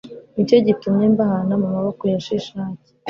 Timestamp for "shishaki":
2.25-2.89